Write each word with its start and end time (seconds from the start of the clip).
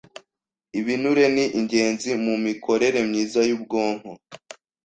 Ibinure 0.79 1.25
ni 1.35 1.45
ingenzi 1.59 2.09
mu 2.23 2.35
mikorere 2.45 2.99
myiza 3.09 3.39
y’ubwonko, 3.49 4.11